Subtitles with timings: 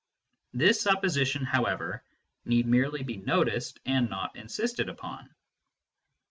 [0.51, 2.03] This supposition, however,
[2.43, 5.29] need merely be noticed and not insisted upon.